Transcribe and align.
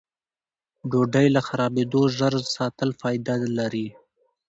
ډوډۍ 0.89 1.27
له 1.35 1.41
خرابېدو 1.47 2.01
ژر 2.17 2.33
ساتل 2.55 2.89
فایده 3.01 3.35
لري. 3.57 3.87